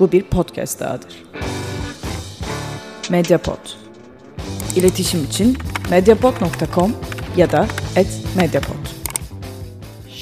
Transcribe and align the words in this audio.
Bu 0.00 0.12
bir 0.12 0.22
podcast 0.22 0.80
dahadır. 0.80 1.24
Mediapod. 3.10 3.58
İletişim 4.76 5.24
için 5.24 5.58
mediapod.com 5.90 6.92
ya 7.36 7.52
da 7.52 7.66
@mediapod. 8.36 8.95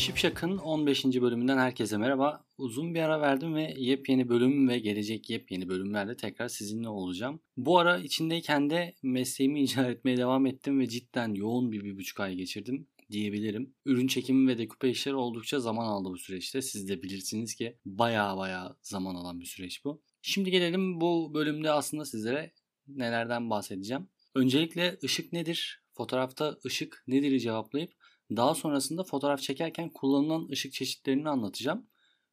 Şipşak'ın 0.05 0.59
15. 0.59 1.05
bölümünden 1.05 1.59
herkese 1.59 1.97
merhaba. 1.97 2.45
Uzun 2.59 2.95
bir 2.95 3.01
ara 3.01 3.21
verdim 3.21 3.55
ve 3.55 3.75
yepyeni 3.77 4.29
bölüm 4.29 4.69
ve 4.69 4.79
gelecek 4.79 5.31
yepyeni 5.31 5.69
bölümlerde 5.69 6.17
tekrar 6.17 6.49
sizinle 6.49 6.89
olacağım. 6.89 7.41
Bu 7.57 7.79
ara 7.79 7.99
içindeyken 7.99 8.71
de 8.71 8.95
mesleğimi 9.03 9.63
icra 9.65 9.91
etmeye 9.91 10.17
devam 10.17 10.47
ettim 10.47 10.81
ve 10.81 10.89
cidden 10.89 11.35
yoğun 11.35 11.73
bir 11.73 11.85
bir 11.85 11.97
buçuk 11.97 12.21
ay 12.21 12.35
geçirdim 12.35 12.87
diyebilirim. 13.11 13.75
Ürün 13.85 14.07
çekimi 14.07 14.49
ve 14.49 14.59
deküpe 14.59 14.91
işleri 14.91 15.15
oldukça 15.15 15.61
zaman 15.61 15.87
aldı 15.87 16.09
bu 16.09 16.19
süreçte. 16.19 16.63
Siz 16.63 16.89
de 16.89 17.03
bilirsiniz 17.03 17.55
ki 17.55 17.79
baya 17.85 18.37
baya 18.37 18.77
zaman 18.83 19.15
alan 19.15 19.41
bir 19.41 19.47
süreç 19.47 19.85
bu. 19.85 20.03
Şimdi 20.23 20.51
gelelim 20.51 21.01
bu 21.01 21.35
bölümde 21.35 21.71
aslında 21.71 22.05
sizlere 22.05 22.53
nelerden 22.89 23.51
bahsedeceğim. 23.51 24.09
Öncelikle 24.35 24.99
ışık 25.05 25.33
nedir? 25.33 25.85
Fotoğrafta 25.93 26.59
ışık 26.67 27.05
nedir'i 27.07 27.41
cevaplayıp 27.41 28.04
daha 28.31 28.55
sonrasında 28.55 29.05
fotoğraf 29.05 29.41
çekerken 29.41 29.91
kullanılan 29.91 30.49
ışık 30.53 30.73
çeşitlerini 30.73 31.29
anlatacağım. 31.29 31.87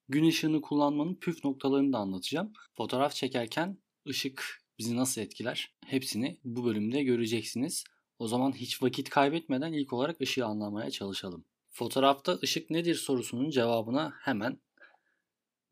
Gün 0.09 0.27
ışığını 0.27 0.61
kullanmanın 0.61 1.15
püf 1.15 1.45
noktalarını 1.45 1.93
da 1.93 1.97
anlatacağım. 1.97 2.53
Fotoğraf 2.73 3.13
çekerken 3.13 3.77
ışık 4.07 4.63
bizi 4.79 4.95
nasıl 4.95 5.21
etkiler? 5.21 5.73
Hepsini 5.85 6.39
bu 6.43 6.65
bölümde 6.65 7.03
göreceksiniz. 7.03 7.83
O 8.19 8.27
zaman 8.27 8.51
hiç 8.51 8.83
vakit 8.83 9.09
kaybetmeden 9.09 9.73
ilk 9.73 9.93
olarak 9.93 10.21
ışığı 10.21 10.45
anlamaya 10.45 10.91
çalışalım. 10.91 11.45
Fotoğrafta 11.69 12.39
ışık 12.43 12.69
nedir 12.69 12.95
sorusunun 12.95 13.49
cevabına 13.49 14.13
hemen 14.21 14.61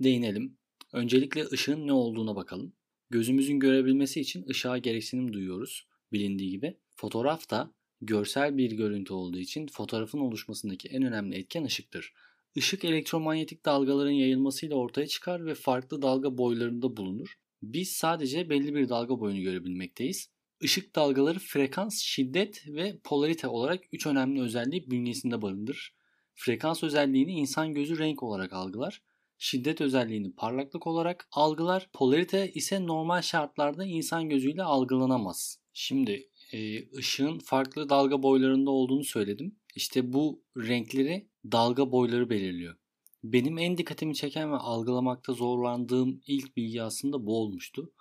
değinelim. 0.04 0.58
Öncelikle 0.94 1.46
ışığın 1.46 1.88
ne 1.88 1.94
olduğuna 1.94 2.36
bakalım. 2.36 2.74
Gözümüzün 3.10 3.60
görebilmesi 3.60 4.22
için 4.22 4.46
ışığa 4.50 4.78
gereksinim 4.78 5.34
duyuyoruz 5.34 5.88
bilindiği 6.14 6.50
gibi. 6.50 6.78
Fotoğraf 6.96 7.50
da 7.50 7.74
görsel 8.02 8.58
bir 8.58 8.72
görüntü 8.72 9.14
olduğu 9.14 9.40
için 9.40 9.68
fotoğrafın 9.68 10.20
oluşmasındaki 10.20 10.88
en 10.88 11.04
önemli 11.04 11.36
etken 11.36 11.64
ışıktır. 11.64 12.14
Işık 12.56 12.86
elektromanyetik 12.86 13.66
dalgaların 13.66 14.12
yayılmasıyla 14.12 14.76
ortaya 14.76 15.08
çıkar 15.08 15.46
ve 15.46 15.56
farklı 15.56 16.02
dalga 16.02 16.38
boylarında 16.38 16.98
bulunur. 16.98 17.36
Biz 17.64 17.92
sadece 17.92 18.50
belli 18.50 18.76
bir 18.76 18.90
dalga 18.90 19.20
boyunu 19.20 19.42
görebilmekteyiz. 19.42 20.30
Işık 20.62 20.96
dalgaları 20.96 21.40
frekans, 21.40 22.02
şiddet 22.02 22.68
ve 22.68 23.00
polarite 23.04 23.48
olarak 23.48 23.84
üç 23.92 24.08
önemli 24.08 24.42
özelliği 24.42 24.92
bünyesinde 24.92 25.42
barındırır. 25.42 25.96
Frekans 26.36 26.84
özelliğini 26.84 27.32
insan 27.32 27.74
gözü 27.74 28.00
renk 28.00 28.24
olarak 28.24 28.54
algılar. 28.54 29.02
Şiddet 29.38 29.82
özelliğini 29.82 30.36
parlaklık 30.36 30.88
olarak 30.88 31.28
algılar. 31.32 31.90
Polarite 31.94 32.52
ise 32.52 32.88
normal 32.88 33.22
şartlarda 33.22 33.86
insan 33.86 34.30
gözüyle 34.30 34.64
algılanamaz. 34.64 35.60
Şimdi 35.74 36.29
e, 36.54 36.90
ışığın 36.98 37.40
farklı 37.40 37.90
dalga 37.90 38.24
boylarında 38.24 38.72
olduğunu 38.72 39.04
söyledim. 39.04 39.56
İşte 39.76 40.14
bu 40.14 40.44
renkleri 40.58 41.30
dalga 41.52 41.92
boyları 41.92 42.30
belirliyor. 42.30 42.76
Benim 43.24 43.58
en 43.58 43.78
dikkatimi 43.78 44.16
çeken 44.16 44.52
ve 44.52 44.56
algılamakta 44.56 45.34
zorlandığım 45.34 46.22
ilk 46.28 46.58
bilgi 46.58 46.84
aslında 46.84 47.26
bu 47.26 47.38
olmuştu. 47.38 47.94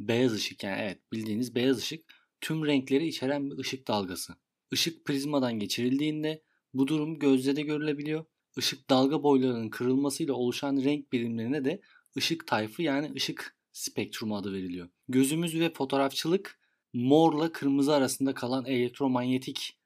Beyaz 0.00 0.32
ışık 0.32 0.64
yani 0.64 0.82
evet 0.82 0.98
bildiğiniz 1.12 1.54
beyaz 1.54 1.78
ışık 1.78 2.04
tüm 2.40 2.66
renkleri 2.66 3.06
içeren 3.06 3.50
bir 3.50 3.58
ışık 3.58 3.88
dalgası. 3.88 4.34
Işık 4.72 5.04
prizmadan 5.04 5.58
geçirildiğinde 5.58 6.42
bu 6.74 6.88
durum 6.88 7.18
gözle 7.18 7.56
de 7.56 7.62
görülebiliyor. 7.62 8.24
Işık 8.58 8.90
dalga 8.90 9.22
boylarının 9.22 9.70
kırılmasıyla 9.70 10.34
oluşan 10.34 10.76
renk 10.84 11.12
birimlerine 11.12 11.64
de 11.64 11.80
ışık 12.16 12.46
tayfı 12.46 12.82
yani 12.82 13.12
ışık 13.16 13.56
spektrumu 13.72 14.36
adı 14.36 14.52
veriliyor. 14.52 14.88
Gözümüz 15.08 15.60
ve 15.60 15.72
fotoğrafçılık 15.72 16.61
morla 16.92 17.52
kırmızı 17.52 17.94
arasında 17.94 18.34
kalan 18.34 18.64
elektromanyetik 18.64 19.76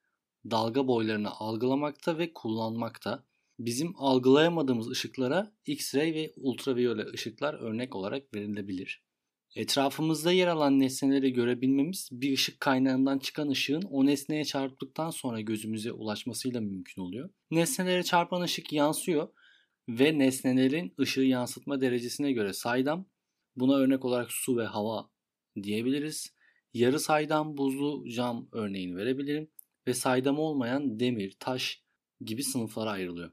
dalga 0.50 0.86
boylarını 0.86 1.30
algılamakta 1.30 2.18
ve 2.18 2.32
kullanmakta. 2.32 3.24
Bizim 3.58 3.94
algılayamadığımız 3.96 4.90
ışıklara 4.90 5.52
X-ray 5.66 6.14
ve 6.14 6.32
ultraviyole 6.36 7.06
ışıklar 7.14 7.54
örnek 7.54 7.96
olarak 7.96 8.34
verilebilir. 8.34 9.02
Etrafımızda 9.54 10.32
yer 10.32 10.46
alan 10.46 10.80
nesneleri 10.80 11.32
görebilmemiz 11.32 12.08
bir 12.12 12.32
ışık 12.32 12.60
kaynağından 12.60 13.18
çıkan 13.18 13.48
ışığın 13.48 13.82
o 13.82 14.06
nesneye 14.06 14.44
çarptıktan 14.44 15.10
sonra 15.10 15.40
gözümüze 15.40 15.92
ulaşmasıyla 15.92 16.60
mümkün 16.60 17.02
oluyor. 17.02 17.30
Nesnelere 17.50 18.02
çarpan 18.02 18.40
ışık 18.40 18.72
yansıyor 18.72 19.28
ve 19.88 20.18
nesnelerin 20.18 20.94
ışığı 21.00 21.20
yansıtma 21.20 21.80
derecesine 21.80 22.32
göre 22.32 22.52
saydam, 22.52 23.06
buna 23.56 23.76
örnek 23.76 24.04
olarak 24.04 24.32
su 24.32 24.56
ve 24.56 24.64
hava 24.64 25.10
diyebiliriz. 25.62 26.35
Yarı 26.76 27.00
saydam 27.00 27.56
buzlu 27.56 28.10
cam 28.10 28.48
örneğini 28.52 28.96
verebilirim 28.96 29.50
ve 29.86 29.94
saydam 29.94 30.38
olmayan 30.38 31.00
demir, 31.00 31.36
taş 31.40 31.82
gibi 32.20 32.42
sınıflara 32.42 32.90
ayrılıyor. 32.90 33.32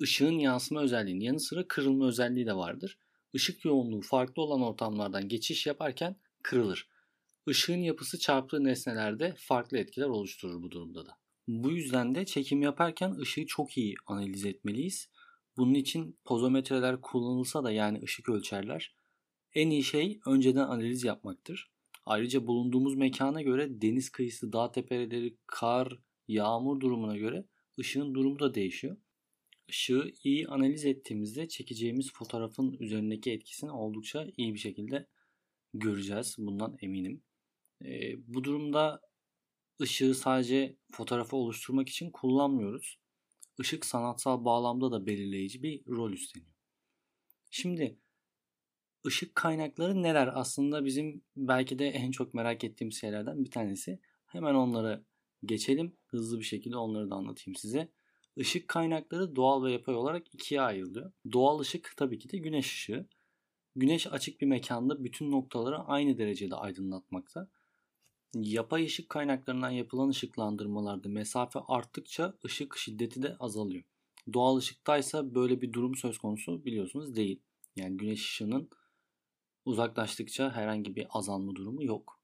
Işığın 0.00 0.38
yansıma 0.38 0.82
özelliğinin 0.82 1.24
yanı 1.24 1.40
sıra 1.40 1.68
kırılma 1.68 2.08
özelliği 2.08 2.46
de 2.46 2.56
vardır. 2.56 2.98
Işık 3.32 3.64
yoğunluğu 3.64 4.00
farklı 4.00 4.42
olan 4.42 4.62
ortamlardan 4.62 5.28
geçiş 5.28 5.66
yaparken 5.66 6.16
kırılır. 6.42 6.88
Işığın 7.48 7.82
yapısı 7.82 8.18
çarptığı 8.18 8.64
nesnelerde 8.64 9.34
farklı 9.38 9.78
etkiler 9.78 10.06
oluşturur 10.06 10.62
bu 10.62 10.70
durumda 10.70 11.06
da. 11.06 11.18
Bu 11.48 11.70
yüzden 11.72 12.14
de 12.14 12.26
çekim 12.26 12.62
yaparken 12.62 13.14
ışığı 13.18 13.46
çok 13.46 13.78
iyi 13.78 13.94
analiz 14.06 14.44
etmeliyiz. 14.44 15.08
Bunun 15.56 15.74
için 15.74 16.18
pozometreler 16.24 17.00
kullanılsa 17.00 17.64
da 17.64 17.70
yani 17.72 18.02
ışık 18.02 18.28
ölçerler 18.28 18.94
en 19.54 19.70
iyi 19.70 19.84
şey 19.84 20.20
önceden 20.26 20.68
analiz 20.68 21.04
yapmaktır. 21.04 21.75
Ayrıca 22.06 22.46
bulunduğumuz 22.46 22.94
mekana 22.94 23.42
göre 23.42 23.82
deniz 23.82 24.10
kıyısı, 24.10 24.52
dağ 24.52 24.72
tepeleri, 24.72 25.36
kar, 25.46 25.98
yağmur 26.28 26.80
durumuna 26.80 27.16
göre 27.16 27.44
ışığın 27.80 28.14
durumu 28.14 28.38
da 28.38 28.54
değişiyor. 28.54 28.96
Işığı 29.68 30.12
iyi 30.24 30.48
analiz 30.48 30.84
ettiğimizde 30.84 31.48
çekeceğimiz 31.48 32.12
fotoğrafın 32.12 32.76
üzerindeki 32.80 33.32
etkisini 33.32 33.70
oldukça 33.70 34.26
iyi 34.36 34.54
bir 34.54 34.58
şekilde 34.58 35.06
göreceğiz. 35.74 36.36
Bundan 36.38 36.76
eminim. 36.80 37.22
E, 37.84 38.14
bu 38.34 38.44
durumda 38.44 39.00
ışığı 39.80 40.14
sadece 40.14 40.76
fotoğrafı 40.92 41.36
oluşturmak 41.36 41.88
için 41.88 42.10
kullanmıyoruz. 42.10 42.98
Işık 43.60 43.86
sanatsal 43.86 44.44
bağlamda 44.44 44.92
da 44.92 45.06
belirleyici 45.06 45.62
bir 45.62 45.86
rol 45.86 46.12
üstleniyor. 46.12 46.52
Şimdi 47.50 47.98
ışık 49.06 49.34
kaynakları 49.34 50.02
neler? 50.02 50.30
Aslında 50.34 50.84
bizim 50.84 51.22
belki 51.36 51.78
de 51.78 51.88
en 51.88 52.10
çok 52.10 52.34
merak 52.34 52.64
ettiğimiz 52.64 53.00
şeylerden 53.00 53.44
bir 53.44 53.50
tanesi. 53.50 53.98
Hemen 54.26 54.54
onlara 54.54 55.02
geçelim. 55.44 55.96
Hızlı 56.06 56.38
bir 56.38 56.44
şekilde 56.44 56.76
onları 56.76 57.10
da 57.10 57.14
anlatayım 57.14 57.56
size. 57.56 57.88
Işık 58.36 58.68
kaynakları 58.68 59.36
doğal 59.36 59.64
ve 59.64 59.72
yapay 59.72 59.94
olarak 59.94 60.34
ikiye 60.34 60.60
ayrılıyor. 60.60 61.12
Doğal 61.32 61.58
ışık 61.58 61.94
tabii 61.96 62.18
ki 62.18 62.30
de 62.30 62.38
güneş 62.38 62.66
ışığı. 62.66 63.06
Güneş 63.76 64.06
açık 64.06 64.40
bir 64.40 64.46
mekanda 64.46 65.04
bütün 65.04 65.30
noktaları 65.30 65.78
aynı 65.78 66.18
derecede 66.18 66.54
aydınlatmakta. 66.56 67.48
Yapay 68.34 68.84
ışık 68.84 69.08
kaynaklarından 69.08 69.70
yapılan 69.70 70.08
ışıklandırmalarda 70.08 71.08
mesafe 71.08 71.58
arttıkça 71.68 72.34
ışık 72.44 72.76
şiddeti 72.76 73.22
de 73.22 73.36
azalıyor. 73.40 73.84
Doğal 74.32 74.56
ışıktaysa 74.56 75.34
böyle 75.34 75.60
bir 75.60 75.72
durum 75.72 75.94
söz 75.94 76.18
konusu 76.18 76.64
biliyorsunuz 76.64 77.16
değil. 77.16 77.42
Yani 77.76 77.96
güneş 77.96 78.20
ışığının 78.20 78.70
uzaklaştıkça 79.66 80.52
herhangi 80.52 80.96
bir 80.96 81.06
azalma 81.10 81.56
durumu 81.56 81.84
yok. 81.84 82.20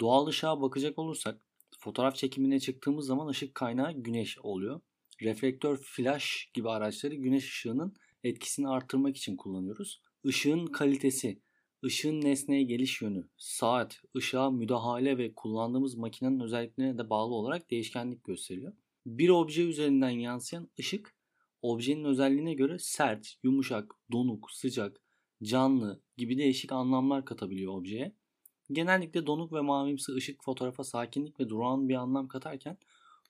Doğal 0.00 0.26
ışığa 0.26 0.62
bakacak 0.62 0.98
olursak 0.98 1.40
fotoğraf 1.78 2.16
çekimine 2.16 2.60
çıktığımız 2.60 3.06
zaman 3.06 3.28
ışık 3.28 3.54
kaynağı 3.54 3.92
güneş 3.92 4.38
oluyor. 4.38 4.80
Reflektör, 5.22 5.76
flash 5.76 6.50
gibi 6.54 6.70
araçları 6.70 7.14
güneş 7.14 7.44
ışığının 7.44 7.94
etkisini 8.24 8.68
arttırmak 8.68 9.16
için 9.16 9.36
kullanıyoruz. 9.36 10.02
Işığın 10.24 10.66
kalitesi, 10.66 11.42
ışığın 11.84 12.20
nesneye 12.20 12.62
geliş 12.62 13.02
yönü, 13.02 13.28
saat, 13.36 14.02
ışığa 14.16 14.50
müdahale 14.50 15.18
ve 15.18 15.34
kullandığımız 15.34 15.94
makinenin 15.94 16.40
özelliklerine 16.40 16.98
de 16.98 17.10
bağlı 17.10 17.34
olarak 17.34 17.70
değişkenlik 17.70 18.24
gösteriyor. 18.24 18.72
Bir 19.06 19.28
obje 19.28 19.62
üzerinden 19.62 20.10
yansıyan 20.10 20.70
ışık 20.80 21.16
objenin 21.62 22.04
özelliğine 22.04 22.54
göre 22.54 22.78
sert, 22.78 23.34
yumuşak, 23.42 23.94
donuk, 24.12 24.50
sıcak, 24.50 25.00
canlı 25.42 26.02
gibi 26.16 26.38
değişik 26.38 26.72
anlamlar 26.72 27.24
katabiliyor 27.24 27.72
objeye. 27.74 28.16
Genellikle 28.72 29.26
donuk 29.26 29.52
ve 29.52 29.60
mavimsi 29.60 30.12
ışık 30.12 30.44
fotoğrafa 30.44 30.84
sakinlik 30.84 31.40
ve 31.40 31.48
durağan 31.48 31.88
bir 31.88 31.94
anlam 31.94 32.28
katarken 32.28 32.78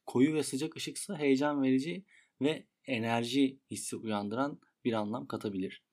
koyu 0.07 0.35
ve 0.35 0.43
sıcak 0.43 0.77
ışıksa 0.77 1.19
heyecan 1.19 1.63
verici 1.63 2.05
ve 2.43 2.67
enerji 2.87 3.61
hissi 3.71 3.97
uyandıran 3.97 4.61
bir 4.85 4.93
anlam 4.93 5.27
katabilir. 5.27 5.85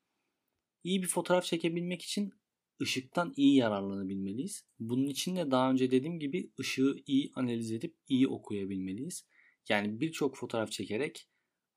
İyi 0.83 1.01
bir 1.01 1.07
fotoğraf 1.07 1.45
çekebilmek 1.45 2.01
için 2.01 2.33
ışıktan 2.81 3.33
iyi 3.35 3.55
yararlanabilmeliyiz. 3.55 4.63
Bunun 4.79 5.07
için 5.07 5.35
de 5.35 5.51
daha 5.51 5.71
önce 5.71 5.91
dediğim 5.91 6.19
gibi 6.19 6.51
ışığı 6.59 6.95
iyi 7.05 7.31
analiz 7.35 7.71
edip 7.71 7.95
iyi 8.07 8.27
okuyabilmeliyiz. 8.27 9.25
Yani 9.69 9.99
birçok 9.99 10.37
fotoğraf 10.37 10.71
çekerek 10.71 11.29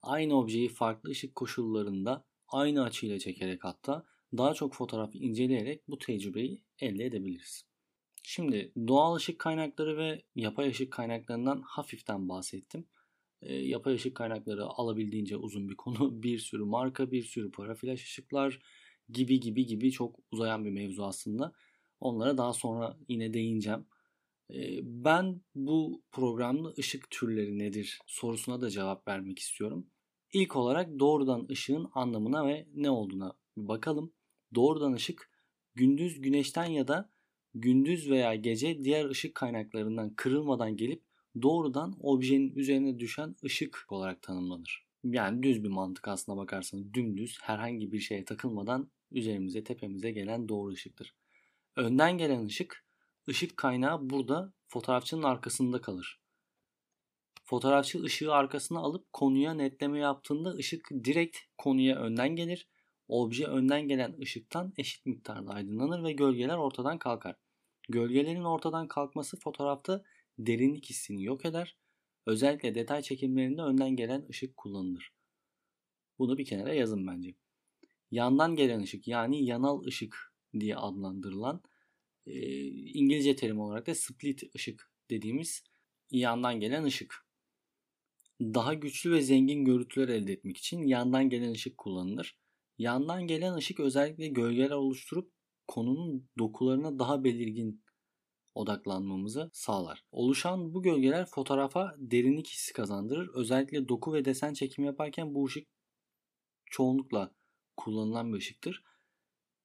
aynı 0.02 0.38
objeyi 0.38 0.68
farklı 0.68 1.10
ışık 1.10 1.34
koşullarında 1.34 2.24
aynı 2.48 2.82
açıyla 2.82 3.18
çekerek 3.18 3.64
hatta 3.64 4.06
daha 4.36 4.54
çok 4.54 4.74
fotoğraf 4.74 5.14
inceleyerek 5.14 5.88
bu 5.88 5.98
tecrübeyi 5.98 6.64
elde 6.78 7.04
edebiliriz. 7.04 7.64
Şimdi 8.22 8.72
doğal 8.88 9.14
ışık 9.14 9.38
kaynakları 9.38 9.96
ve 9.96 10.22
yapay 10.34 10.68
ışık 10.68 10.92
kaynaklarından 10.92 11.62
hafiften 11.66 12.28
bahsettim. 12.28 12.86
E, 13.42 13.54
yapay 13.54 13.94
ışık 13.94 14.16
kaynakları 14.16 14.64
alabildiğince 14.64 15.36
uzun 15.36 15.68
bir 15.68 15.76
konu. 15.76 16.22
Bir 16.22 16.38
sürü 16.38 16.64
marka, 16.64 17.10
bir 17.10 17.22
sürü 17.22 17.50
paraflaş 17.50 18.04
ışıklar 18.04 18.60
gibi 19.08 19.40
gibi 19.40 19.66
gibi 19.66 19.90
çok 19.90 20.18
uzayan 20.32 20.64
bir 20.64 20.70
mevzu 20.70 21.02
aslında. 21.02 21.52
Onlara 22.00 22.38
daha 22.38 22.52
sonra 22.52 22.98
yine 23.08 23.34
değineceğim. 23.34 23.86
E, 24.54 24.80
ben 24.82 25.40
bu 25.54 26.02
programda 26.12 26.72
ışık 26.78 27.10
türleri 27.10 27.58
nedir 27.58 27.98
sorusuna 28.06 28.60
da 28.60 28.70
cevap 28.70 29.08
vermek 29.08 29.38
istiyorum. 29.38 29.86
İlk 30.32 30.56
olarak 30.56 30.98
doğrudan 30.98 31.46
ışığın 31.50 31.90
anlamına 31.94 32.46
ve 32.46 32.66
ne 32.74 32.90
olduğuna 32.90 33.32
bakalım. 33.56 34.12
Doğrudan 34.54 34.92
ışık 34.92 35.30
gündüz 35.74 36.20
güneşten 36.20 36.64
ya 36.64 36.88
da 36.88 37.10
gündüz 37.54 38.10
veya 38.10 38.34
gece 38.34 38.84
diğer 38.84 39.10
ışık 39.10 39.34
kaynaklarından 39.34 40.14
kırılmadan 40.14 40.76
gelip 40.76 41.02
doğrudan 41.42 41.96
objenin 42.00 42.54
üzerine 42.54 42.98
düşen 42.98 43.36
ışık 43.44 43.86
olarak 43.88 44.22
tanımlanır. 44.22 44.86
Yani 45.04 45.42
düz 45.42 45.64
bir 45.64 45.68
mantık 45.68 46.08
aslına 46.08 46.36
bakarsanız 46.36 46.94
dümdüz 46.94 47.38
herhangi 47.42 47.92
bir 47.92 48.00
şeye 48.00 48.24
takılmadan 48.24 48.90
üzerimize 49.10 49.64
tepemize 49.64 50.10
gelen 50.10 50.48
doğru 50.48 50.72
ışıktır. 50.72 51.14
Önden 51.76 52.18
gelen 52.18 52.44
ışık, 52.44 52.84
ışık 53.28 53.56
kaynağı 53.56 54.10
burada 54.10 54.52
fotoğrafçının 54.66 55.22
arkasında 55.22 55.80
kalır. 55.80 56.20
Fotoğrafçı 57.44 58.02
ışığı 58.02 58.32
arkasına 58.34 58.78
alıp 58.78 59.12
konuya 59.12 59.54
netleme 59.54 59.98
yaptığında 59.98 60.50
ışık 60.50 60.88
direkt 61.04 61.38
konuya 61.58 61.96
önden 61.96 62.36
gelir. 62.36 62.68
Obje 63.10 63.46
önden 63.46 63.88
gelen 63.88 64.16
ışıktan 64.20 64.72
eşit 64.76 65.06
miktarda 65.06 65.52
aydınlanır 65.52 66.04
ve 66.04 66.12
gölgeler 66.12 66.56
ortadan 66.56 66.98
kalkar. 66.98 67.36
Gölgelerin 67.88 68.44
ortadan 68.44 68.88
kalkması 68.88 69.36
fotoğrafta 69.36 70.04
derinlik 70.38 70.90
hissini 70.90 71.24
yok 71.24 71.44
eder. 71.44 71.76
Özellikle 72.26 72.74
detay 72.74 73.02
çekimlerinde 73.02 73.62
önden 73.62 73.96
gelen 73.96 74.26
ışık 74.30 74.56
kullanılır. 74.56 75.12
Bunu 76.18 76.38
bir 76.38 76.44
kenara 76.44 76.74
yazın 76.74 77.06
bence. 77.06 77.34
Yandan 78.10 78.56
gelen 78.56 78.80
ışık 78.80 79.08
yani 79.08 79.44
yanal 79.44 79.84
ışık 79.84 80.34
diye 80.60 80.76
adlandırılan 80.76 81.62
e, 82.26 82.66
İngilizce 82.68 83.36
terim 83.36 83.60
olarak 83.60 83.86
da 83.86 83.94
split 83.94 84.54
ışık 84.54 84.90
dediğimiz 85.10 85.64
yandan 86.10 86.60
gelen 86.60 86.84
ışık. 86.84 87.26
Daha 88.40 88.74
güçlü 88.74 89.12
ve 89.12 89.20
zengin 89.20 89.64
görüntüler 89.64 90.08
elde 90.08 90.32
etmek 90.32 90.56
için 90.56 90.82
yandan 90.82 91.30
gelen 91.30 91.52
ışık 91.52 91.78
kullanılır. 91.78 92.40
Yandan 92.80 93.26
gelen 93.26 93.54
ışık 93.54 93.80
özellikle 93.80 94.28
gölgeler 94.28 94.70
oluşturup 94.70 95.32
konunun 95.68 96.28
dokularına 96.38 96.98
daha 96.98 97.24
belirgin 97.24 97.84
odaklanmamızı 98.54 99.50
sağlar. 99.52 100.04
Oluşan 100.12 100.74
bu 100.74 100.82
gölgeler 100.82 101.26
fotoğrafa 101.26 101.94
derinlik 101.98 102.48
hissi 102.48 102.72
kazandırır. 102.72 103.30
Özellikle 103.34 103.88
doku 103.88 104.12
ve 104.12 104.24
desen 104.24 104.52
çekimi 104.52 104.86
yaparken 104.86 105.34
bu 105.34 105.46
ışık 105.46 105.68
çoğunlukla 106.66 107.34
kullanılan 107.76 108.32
bir 108.32 108.38
ışıktır. 108.38 108.82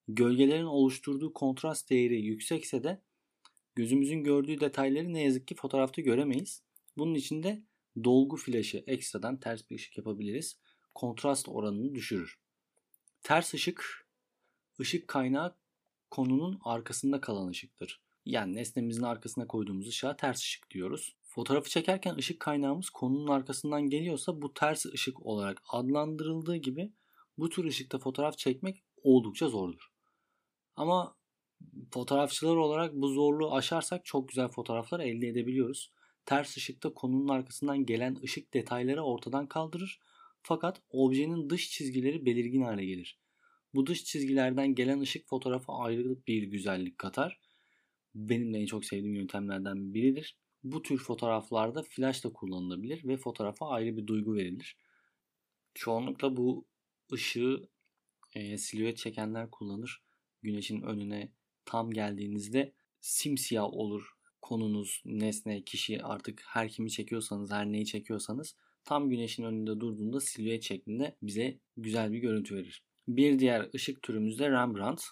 Gölgelerin 0.08 0.66
oluşturduğu 0.66 1.34
kontrast 1.34 1.90
değeri 1.90 2.22
yüksekse 2.22 2.84
de 2.84 3.02
gözümüzün 3.76 4.24
gördüğü 4.24 4.60
detayları 4.60 5.14
ne 5.14 5.24
yazık 5.24 5.48
ki 5.48 5.56
fotoğrafta 5.56 6.02
göremeyiz. 6.02 6.64
Bunun 6.98 7.16
için 7.16 7.44
de 7.44 7.64
dolgu 8.04 8.38
flaşı 8.38 8.84
ekstradan 8.88 9.40
ters 9.40 9.70
bir 9.70 9.76
ışık 9.76 9.98
yapabiliriz. 9.98 10.60
Kontrast 10.96 11.50
oranını 11.50 11.96
düşürür. 11.96 12.45
Ters 13.26 13.54
ışık, 13.54 14.08
ışık 14.80 15.08
kaynağı 15.08 15.56
konunun 16.12 16.60
arkasında 16.64 17.22
kalan 17.22 17.48
ışıktır. 17.48 18.02
Yani 18.26 18.56
nesnemizin 18.56 19.04
arkasına 19.04 19.48
koyduğumuz 19.48 19.88
ışığa 19.88 20.16
ters 20.16 20.40
ışık 20.40 20.72
diyoruz. 20.72 21.16
Fotoğrafı 21.24 21.70
çekerken 21.70 22.16
ışık 22.16 22.40
kaynağımız 22.40 22.90
konunun 22.90 23.28
arkasından 23.28 23.82
geliyorsa 23.82 24.42
bu 24.42 24.54
ters 24.54 24.86
ışık 24.86 25.26
olarak 25.26 25.62
adlandırıldığı 25.70 26.56
gibi 26.56 26.94
bu 27.38 27.50
tür 27.50 27.66
ışıkta 27.66 28.00
fotoğraf 28.00 28.38
çekmek 28.38 28.84
oldukça 29.04 29.48
zordur. 29.48 29.92
Ama 30.76 31.16
fotoğrafçılar 31.92 32.56
olarak 32.56 32.94
bu 32.94 33.08
zorluğu 33.08 33.54
aşarsak 33.54 34.06
çok 34.06 34.30
güzel 34.30 34.48
fotoğraflar 34.48 35.00
elde 35.00 35.28
edebiliyoruz. 35.28 35.92
Ters 36.26 36.58
ışıkta 36.58 36.94
konunun 36.94 37.28
arkasından 37.28 37.86
gelen 37.86 38.18
ışık 38.24 38.54
detayları 38.54 39.04
ortadan 39.04 39.48
kaldırır 39.48 40.00
fakat 40.46 40.82
objenin 40.90 41.50
dış 41.50 41.70
çizgileri 41.70 42.26
belirgin 42.26 42.62
hale 42.62 42.86
gelir. 42.86 43.20
Bu 43.74 43.88
dış 43.88 44.04
çizgilerden 44.04 44.76
gelen 44.76 45.00
ışık 45.00 45.28
fotoğrafa 45.28 45.78
ayrı 45.78 46.18
bir 46.28 46.44
güzellik 46.44 46.98
katar. 46.98 47.40
Benim 48.16 48.54
de 48.54 48.58
en 48.58 48.66
çok 48.66 48.86
sevdiğim 48.86 49.16
yöntemlerden 49.16 49.94
biridir. 49.94 50.38
Bu 50.64 50.82
tür 50.82 50.98
fotoğraflarda 50.98 51.84
flash 51.84 52.24
da 52.24 52.34
kullanılabilir 52.34 53.08
ve 53.08 53.18
fotoğrafa 53.18 53.68
ayrı 53.70 53.98
bir 53.98 54.08
duygu 54.08 54.36
verilir. 54.36 54.78
Çoğunlukla 55.74 56.38
bu 56.38 56.66
ışığı 57.14 57.70
e, 58.34 58.58
silüet 58.58 58.98
çekenler 58.98 59.52
kullanır. 59.52 60.04
Güneşin 60.42 60.82
önüne 60.82 61.32
tam 61.66 61.92
geldiğinizde 61.92 62.74
simsiyah 63.02 63.64
olur 63.64 64.16
konunuz, 64.42 65.02
nesne, 65.06 65.64
kişi 65.64 66.04
artık 66.04 66.42
her 66.46 66.70
kimi 66.70 66.92
çekiyorsanız, 66.92 67.52
her 67.52 67.66
neyi 67.66 67.86
çekiyorsanız 67.86 68.56
tam 68.86 69.10
güneşin 69.10 69.44
önünde 69.44 69.80
durduğunda 69.80 70.20
silüet 70.20 70.64
şeklinde 70.64 71.18
bize 71.22 71.60
güzel 71.78 72.12
bir 72.12 72.18
görüntü 72.18 72.56
verir. 72.56 72.84
Bir 73.08 73.40
diğer 73.40 73.70
ışık 73.76 74.02
türümüz 74.02 74.40
de 74.40 74.50
Rembrandt. 74.50 75.04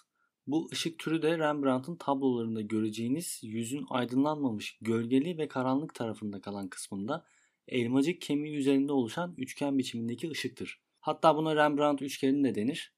Bu 0.46 0.68
ışık 0.72 0.98
türü 0.98 1.22
de 1.22 1.38
Rembrandt'ın 1.38 1.96
tablolarında 1.96 2.60
göreceğiniz 2.60 3.40
yüzün 3.42 3.86
aydınlanmamış 3.88 4.78
gölgeli 4.80 5.38
ve 5.38 5.48
karanlık 5.48 5.94
tarafında 5.94 6.40
kalan 6.40 6.68
kısmında 6.68 7.24
elmacık 7.68 8.20
kemiği 8.20 8.56
üzerinde 8.56 8.92
oluşan 8.92 9.34
üçgen 9.38 9.78
biçimindeki 9.78 10.30
ışıktır. 10.30 10.80
Hatta 11.00 11.36
buna 11.36 11.56
Rembrandt 11.56 12.02
üçgeni 12.02 12.44
de 12.44 12.54
denir. 12.54 12.94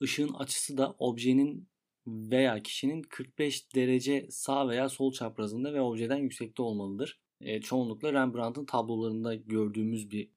Işığın 0.00 0.32
açısı 0.32 0.78
da 0.78 0.96
objenin 0.98 1.68
veya 2.06 2.62
kişinin 2.62 3.02
45 3.02 3.74
derece 3.74 4.26
sağ 4.30 4.68
veya 4.68 4.88
sol 4.88 5.12
çaprazında 5.12 5.74
ve 5.74 5.80
objeden 5.80 6.16
yüksekte 6.16 6.62
olmalıdır. 6.62 7.20
E, 7.40 7.60
çoğunlukla 7.60 8.12
Rembrandt'ın 8.12 8.64
tablolarında 8.64 9.34
gördüğümüz 9.34 10.10
bir 10.10 10.30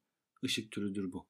ışık 0.43 0.71
türüdür 0.71 1.11
bu. 1.11 1.27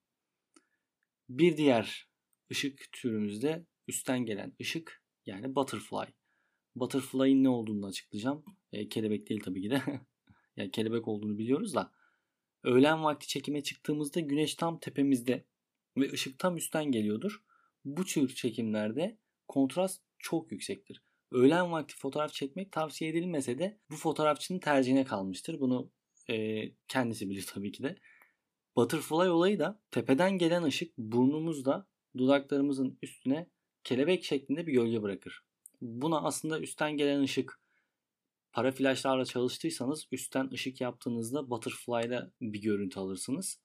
Bir 1.29 1.57
diğer 1.57 2.09
ışık 2.51 2.91
türümüzde 2.91 3.65
üstten 3.87 4.25
gelen 4.25 4.53
ışık 4.61 5.03
yani 5.25 5.55
butterfly. 5.55 6.13
Butterfly'in 6.75 7.43
ne 7.43 7.49
olduğunu 7.49 7.85
açıklayacağım. 7.85 8.45
E, 8.71 8.89
kelebek 8.89 9.29
değil 9.29 9.41
tabii 9.43 9.61
ki 9.61 9.69
de. 9.69 9.81
yani 10.57 10.71
kelebek 10.71 11.07
olduğunu 11.07 11.37
biliyoruz 11.37 11.75
da. 11.75 11.91
Öğlen 12.63 13.03
vakti 13.03 13.27
çekime 13.27 13.63
çıktığımızda 13.63 14.19
güneş 14.19 14.55
tam 14.55 14.79
tepemizde 14.79 15.45
ve 15.97 16.11
ışık 16.11 16.39
tam 16.39 16.57
üstten 16.57 16.85
geliyordur. 16.85 17.43
Bu 17.85 18.05
tür 18.05 18.35
çekimlerde 18.35 19.17
kontrast 19.47 20.01
çok 20.19 20.51
yüksektir. 20.51 21.03
Öğlen 21.31 21.71
vakti 21.71 21.95
fotoğraf 21.97 22.33
çekmek 22.33 22.71
tavsiye 22.71 23.11
edilmese 23.11 23.59
de 23.59 23.79
bu 23.89 23.95
fotoğrafçının 23.95 24.59
tercihine 24.59 25.03
kalmıştır. 25.03 25.59
Bunu 25.59 25.91
e, 26.29 26.65
kendisi 26.87 27.29
bilir 27.29 27.45
tabii 27.53 27.71
ki 27.71 27.83
de. 27.83 27.95
Butterfly 28.75 29.29
olayı 29.29 29.59
da 29.59 29.81
tepeden 29.91 30.37
gelen 30.37 30.63
ışık 30.63 30.97
burnumuzda 30.97 31.87
dudaklarımızın 32.17 32.97
üstüne 33.01 33.47
kelebek 33.83 34.23
şeklinde 34.23 34.67
bir 34.67 34.73
gölge 34.73 35.01
bırakır. 35.01 35.43
Buna 35.81 36.21
aslında 36.21 36.59
üstten 36.59 36.97
gelen 36.97 37.21
ışık 37.21 37.61
para 38.53 38.71
flaşlarla 38.71 39.25
çalıştıysanız 39.25 40.07
üstten 40.11 40.49
ışık 40.51 40.81
yaptığınızda 40.81 41.49
butterfly'da 41.49 42.31
bir 42.41 42.61
görüntü 42.61 42.99
alırsınız. 42.99 43.59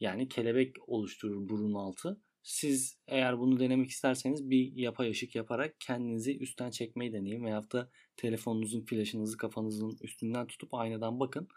Yani 0.00 0.28
kelebek 0.28 0.76
oluşturur 0.88 1.48
burun 1.48 1.74
altı. 1.74 2.20
Siz 2.48 2.96
eğer 3.06 3.38
bunu 3.38 3.60
denemek 3.60 3.90
isterseniz 3.90 4.50
bir 4.50 4.72
yapay 4.76 5.10
ışık 5.10 5.34
yaparak 5.34 5.80
kendinizi 5.80 6.38
üstten 6.38 6.70
çekmeyi 6.70 7.12
deneyin 7.12 7.44
veyahut 7.44 7.72
da 7.72 7.90
telefonunuzun 8.16 8.84
flaşınızı 8.84 9.36
kafanızın 9.36 9.98
üstünden 10.02 10.46
tutup 10.46 10.74
aynadan 10.74 11.20
bakın. 11.20 11.48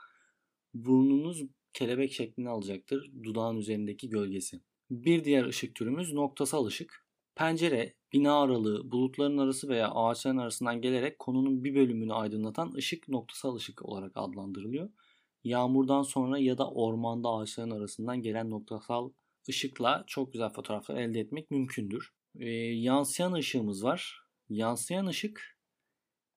Burnunuz 0.73 1.43
kelebek 1.73 2.13
şeklini 2.13 2.49
alacaktır 2.49 3.11
dudağın 3.23 3.57
üzerindeki 3.57 4.09
gölgesi. 4.09 4.61
Bir 4.89 5.23
diğer 5.23 5.45
ışık 5.45 5.75
türümüz 5.75 6.13
noktasal 6.13 6.65
ışık. 6.65 7.07
Pencere, 7.35 7.93
bina 8.13 8.41
aralığı, 8.41 8.91
bulutların 8.91 9.37
arası 9.37 9.69
veya 9.69 9.91
ağaçların 9.91 10.37
arasından 10.37 10.81
gelerek 10.81 11.19
konunun 11.19 11.63
bir 11.63 11.75
bölümünü 11.75 12.13
aydınlatan 12.13 12.73
ışık 12.73 13.09
noktasal 13.09 13.55
ışık 13.55 13.85
olarak 13.85 14.11
adlandırılıyor. 14.15 14.89
Yağmurdan 15.43 16.03
sonra 16.03 16.37
ya 16.37 16.57
da 16.57 16.69
ormanda 16.69 17.29
ağaçların 17.29 17.71
arasından 17.71 18.21
gelen 18.21 18.49
noktasal 18.49 19.11
ışıkla 19.49 20.03
çok 20.07 20.33
güzel 20.33 20.49
fotoğraflar 20.49 20.95
elde 20.95 21.19
etmek 21.19 21.51
mümkündür. 21.51 22.09
E, 22.39 22.49
yansıyan 22.49 23.33
ışığımız 23.33 23.83
var. 23.83 24.21
Yansıyan 24.49 25.05
ışık 25.05 25.57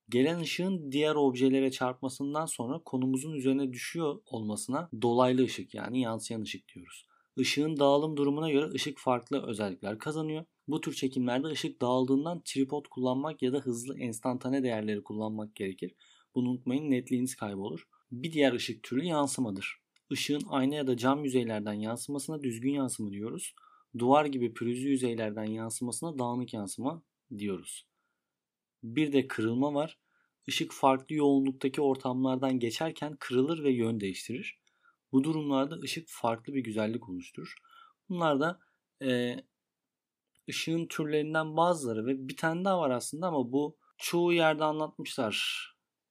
gelen 0.08 0.40
ışığın 0.40 0.92
diğer 0.92 1.14
objelere 1.14 1.70
çarpmasından 1.70 2.46
sonra 2.46 2.82
konumuzun 2.84 3.32
üzerine 3.32 3.72
düşüyor 3.72 4.20
olmasına 4.26 4.88
dolaylı 5.02 5.44
ışık 5.44 5.74
yani 5.74 6.00
yansıyan 6.00 6.40
ışık 6.40 6.74
diyoruz. 6.74 7.06
Işığın 7.36 7.76
dağılım 7.76 8.16
durumuna 8.16 8.50
göre 8.50 8.70
ışık 8.74 8.98
farklı 8.98 9.46
özellikler 9.46 9.98
kazanıyor. 9.98 10.44
Bu 10.68 10.80
tür 10.80 10.94
çekimlerde 10.94 11.46
ışık 11.46 11.80
dağıldığından 11.80 12.42
tripod 12.44 12.84
kullanmak 12.90 13.42
ya 13.42 13.52
da 13.52 13.58
hızlı 13.58 13.98
enstantane 13.98 14.62
değerleri 14.62 15.02
kullanmak 15.02 15.54
gerekir. 15.56 15.94
Bunu 16.34 16.48
unutmayın 16.48 16.90
netliğiniz 16.90 17.36
kaybolur. 17.36 17.88
Bir 18.12 18.32
diğer 18.32 18.52
ışık 18.52 18.82
türü 18.82 19.04
yansımadır. 19.04 19.83
Işığın 20.10 20.42
ayna 20.48 20.74
ya 20.74 20.86
da 20.86 20.96
cam 20.96 21.24
yüzeylerden 21.24 21.72
yansımasına 21.72 22.42
düzgün 22.42 22.72
yansıma 22.72 23.10
diyoruz. 23.10 23.54
Duvar 23.98 24.26
gibi 24.26 24.54
pürüzlü 24.54 24.88
yüzeylerden 24.88 25.44
yansımasına 25.44 26.18
dağınık 26.18 26.54
yansıma 26.54 27.02
diyoruz. 27.38 27.86
Bir 28.82 29.12
de 29.12 29.28
kırılma 29.28 29.74
var. 29.74 29.98
Işık 30.46 30.72
farklı 30.72 31.14
yoğunluktaki 31.14 31.80
ortamlardan 31.80 32.58
geçerken 32.58 33.16
kırılır 33.20 33.64
ve 33.64 33.70
yön 33.70 34.00
değiştirir. 34.00 34.58
Bu 35.12 35.24
durumlarda 35.24 35.74
ışık 35.74 36.04
farklı 36.08 36.54
bir 36.54 36.64
güzellik 36.64 37.08
oluşturur. 37.08 37.54
Bunlar 38.08 38.40
da 38.40 38.60
e, 39.02 39.36
ışığın 40.48 40.86
türlerinden 40.86 41.56
bazıları 41.56 42.06
ve 42.06 42.28
bir 42.28 42.36
tane 42.36 42.64
daha 42.64 42.78
var 42.78 42.90
aslında 42.90 43.26
ama 43.26 43.52
bu 43.52 43.76
çoğu 43.98 44.32
yerde 44.32 44.64
anlatmışlar. 44.64 45.64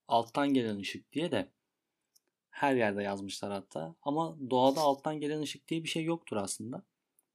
Alttan 0.07 0.53
gelen 0.53 0.77
ışık 0.77 1.11
diye 1.11 1.31
de 1.31 1.52
her 2.53 2.75
yerde 2.75 3.03
yazmışlar 3.03 3.51
hatta. 3.51 3.95
Ama 4.01 4.37
doğada 4.49 4.81
alttan 4.81 5.19
gelen 5.19 5.41
ışık 5.41 5.67
diye 5.67 5.83
bir 5.83 5.89
şey 5.89 6.03
yoktur 6.03 6.37
aslında. 6.37 6.83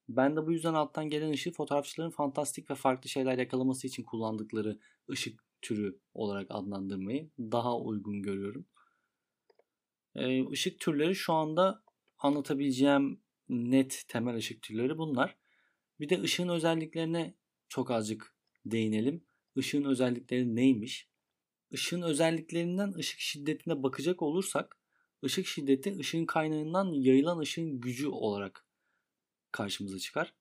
Ben 0.09 0.37
de 0.37 0.47
bu 0.47 0.53
yüzden 0.53 0.75
alttan 0.75 1.09
gelen 1.09 1.31
ışığı 1.31 1.53
fotoğrafçıların 1.53 2.11
fantastik 2.11 2.71
ve 2.71 2.75
farklı 2.75 3.09
şeyler 3.09 3.39
yakalaması 3.39 3.87
için 3.87 4.03
kullandıkları 4.03 4.79
ışık 5.11 5.45
türü 5.63 5.99
olarak 6.15 6.47
adlandırmayı 6.51 7.31
daha 7.39 7.79
uygun 7.79 8.23
görüyorum. 8.23 8.67
Işık 10.53 10.81
türleri 10.81 11.15
şu 11.15 11.33
anda 11.33 11.83
anlatabileceğim 12.19 13.21
net 13.49 14.05
temel 14.09 14.37
ışık 14.37 14.63
türleri 14.63 14.99
bunlar. 14.99 15.37
Bir 16.01 16.09
de 16.09 16.21
ışığın 16.21 16.49
özelliklerine 16.49 17.35
çok 17.69 17.91
azıcık 17.91 18.35
değinelim. 18.67 19.25
Işığın 19.57 19.85
özellikleri 19.85 20.57
neymiş? 20.57 21.09
Işığın 21.71 22.03
özelliklerinden 22.03 22.93
ışık 22.93 23.21
şiddetine 23.21 23.83
bakacak 23.83 24.23
olursak 24.23 24.78
ışık 25.25 25.47
şiddeti 25.47 25.99
ışığın 25.99 26.27
kaynağından 26.27 26.93
yayılan 26.93 27.39
ışığın 27.39 27.81
gücü 27.81 28.09
olarak 28.09 28.67
karşımıza 29.53 29.99
çıkar. 29.99 30.35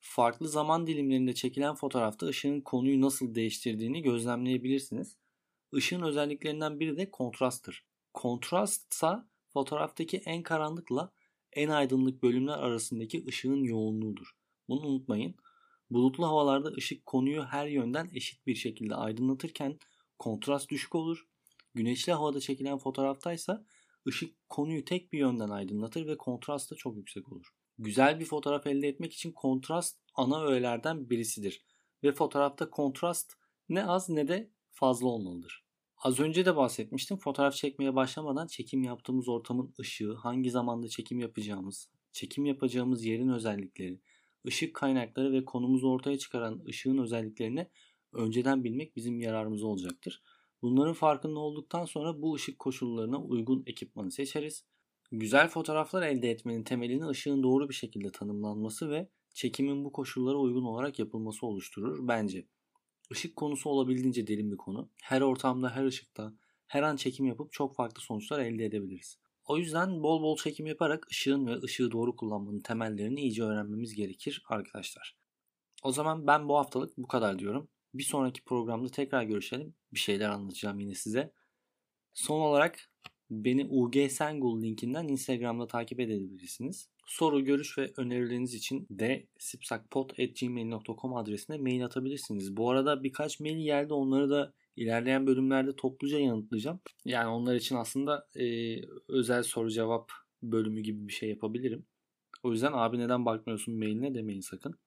Farklı 0.00 0.48
zaman 0.48 0.86
dilimlerinde 0.86 1.34
çekilen 1.34 1.74
fotoğrafta 1.74 2.26
ışığın 2.26 2.60
konuyu 2.60 3.00
nasıl 3.00 3.34
değiştirdiğini 3.34 4.02
gözlemleyebilirsiniz. 4.02 5.16
Işığın 5.72 6.02
özelliklerinden 6.02 6.80
biri 6.80 6.96
de 6.96 7.10
kontrasttır. 7.10 7.84
Kontrastsa 8.14 9.28
fotoğraftaki 9.52 10.16
en 10.16 10.42
karanlıkla 10.42 11.12
en 11.52 11.68
aydınlık 11.68 12.22
bölümler 12.22 12.58
arasındaki 12.58 13.24
ışığın 13.26 13.64
yoğunluğudur. 13.64 14.36
Bunu 14.68 14.86
unutmayın. 14.86 15.34
Bulutlu 15.90 16.26
havalarda 16.26 16.68
ışık 16.68 17.06
konuyu 17.06 17.42
her 17.44 17.66
yönden 17.66 18.10
eşit 18.14 18.46
bir 18.46 18.54
şekilde 18.54 18.94
aydınlatırken 18.94 19.78
kontrast 20.18 20.70
düşük 20.70 20.94
olur. 20.94 21.26
Güneşli 21.74 22.12
havada 22.12 22.40
çekilen 22.40 22.78
fotoğraftaysa 22.78 23.64
ışık 24.08 24.48
konuyu 24.48 24.84
tek 24.84 25.12
bir 25.12 25.18
yönden 25.18 25.48
aydınlatır 25.48 26.06
ve 26.06 26.16
kontrast 26.16 26.70
da 26.70 26.76
çok 26.76 26.96
yüksek 26.96 27.32
olur. 27.32 27.46
Güzel 27.78 28.20
bir 28.20 28.24
fotoğraf 28.24 28.66
elde 28.66 28.88
etmek 28.88 29.12
için 29.12 29.32
kontrast 29.32 29.98
ana 30.14 30.44
öğelerden 30.44 31.10
birisidir 31.10 31.66
ve 32.02 32.12
fotoğrafta 32.12 32.70
kontrast 32.70 33.32
ne 33.68 33.86
az 33.86 34.08
ne 34.08 34.28
de 34.28 34.50
fazla 34.70 35.08
olmalıdır. 35.08 35.64
Az 35.96 36.20
önce 36.20 36.44
de 36.44 36.56
bahsetmiştim. 36.56 37.16
Fotoğraf 37.16 37.54
çekmeye 37.54 37.94
başlamadan 37.94 38.46
çekim 38.46 38.82
yaptığımız 38.82 39.28
ortamın 39.28 39.74
ışığı, 39.80 40.14
hangi 40.14 40.50
zamanda 40.50 40.88
çekim 40.88 41.18
yapacağımız, 41.18 41.90
çekim 42.12 42.46
yapacağımız 42.46 43.04
yerin 43.04 43.28
özellikleri, 43.28 44.00
ışık 44.46 44.74
kaynakları 44.74 45.32
ve 45.32 45.44
konumuzu 45.44 45.88
ortaya 45.88 46.18
çıkaran 46.18 46.64
ışığın 46.68 46.98
özelliklerini 46.98 47.68
önceden 48.12 48.64
bilmek 48.64 48.96
bizim 48.96 49.20
yararımıza 49.20 49.66
olacaktır. 49.66 50.22
Bunların 50.62 50.94
farkında 50.94 51.38
olduktan 51.38 51.84
sonra 51.84 52.22
bu 52.22 52.34
ışık 52.34 52.58
koşullarına 52.58 53.22
uygun 53.22 53.62
ekipmanı 53.66 54.10
seçeriz. 54.10 54.64
Güzel 55.12 55.48
fotoğraflar 55.48 56.02
elde 56.02 56.30
etmenin 56.30 56.64
temelini 56.64 57.06
ışığın 57.06 57.42
doğru 57.42 57.68
bir 57.68 57.74
şekilde 57.74 58.12
tanımlanması 58.12 58.90
ve 58.90 59.08
çekimin 59.34 59.84
bu 59.84 59.92
koşullara 59.92 60.36
uygun 60.36 60.64
olarak 60.64 60.98
yapılması 60.98 61.46
oluşturur 61.46 62.08
bence. 62.08 62.46
Işık 63.10 63.36
konusu 63.36 63.70
olabildiğince 63.70 64.26
derin 64.26 64.52
bir 64.52 64.56
konu. 64.56 64.90
Her 65.02 65.20
ortamda, 65.20 65.70
her 65.70 65.84
ışıkta, 65.84 66.34
her 66.66 66.82
an 66.82 66.96
çekim 66.96 67.26
yapıp 67.26 67.52
çok 67.52 67.76
farklı 67.76 68.02
sonuçlar 68.02 68.40
elde 68.40 68.64
edebiliriz. 68.64 69.18
O 69.44 69.58
yüzden 69.58 70.02
bol 70.02 70.22
bol 70.22 70.36
çekim 70.36 70.66
yaparak 70.66 71.06
ışığın 71.10 71.46
ve 71.46 71.62
ışığı 71.62 71.90
doğru 71.90 72.16
kullanmanın 72.16 72.60
temellerini 72.60 73.20
iyice 73.20 73.42
öğrenmemiz 73.42 73.94
gerekir 73.94 74.42
arkadaşlar. 74.48 75.16
O 75.82 75.92
zaman 75.92 76.26
ben 76.26 76.48
bu 76.48 76.56
haftalık 76.56 76.98
bu 76.98 77.06
kadar 77.08 77.38
diyorum. 77.38 77.68
Bir 77.94 78.02
sonraki 78.02 78.44
programda 78.44 78.88
tekrar 78.88 79.22
görüşelim. 79.22 79.74
Bir 79.92 79.98
şeyler 79.98 80.28
anlatacağım 80.28 80.80
yine 80.80 80.94
size. 80.94 81.32
Son 82.14 82.40
olarak 82.40 82.90
beni 83.30 83.66
UG 83.70 84.10
Sengul 84.10 84.62
linkinden 84.62 85.08
Instagram'da 85.08 85.66
takip 85.66 86.00
edebilirsiniz. 86.00 86.88
Soru, 87.06 87.44
görüş 87.44 87.78
ve 87.78 87.92
önerileriniz 87.96 88.54
için 88.54 88.86
de 88.90 89.26
sipsakpot.gmail.com 89.38 91.14
adresine 91.14 91.58
mail 91.58 91.84
atabilirsiniz. 91.84 92.56
Bu 92.56 92.70
arada 92.70 93.02
birkaç 93.02 93.40
mail 93.40 93.64
geldi 93.64 93.94
onları 93.94 94.30
da 94.30 94.52
ilerleyen 94.76 95.26
bölümlerde 95.26 95.76
topluca 95.76 96.18
yanıtlayacağım. 96.18 96.80
Yani 97.04 97.28
onlar 97.28 97.54
için 97.54 97.76
aslında 97.76 98.28
e, 98.36 98.76
özel 99.08 99.42
soru 99.42 99.70
cevap 99.70 100.12
bölümü 100.42 100.80
gibi 100.80 101.08
bir 101.08 101.12
şey 101.12 101.28
yapabilirim. 101.28 101.86
O 102.42 102.52
yüzden 102.52 102.72
abi 102.72 102.98
neden 102.98 103.26
bakmıyorsun 103.26 103.74
mailine 103.74 104.14
demeyin 104.14 104.40
sakın. 104.40 104.78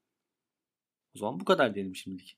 O 1.16 1.20
zaman 1.20 1.40
bu 1.40 1.46
kadar 1.46 1.76
diyelim 1.76 1.96
şimdilik. 1.96 2.38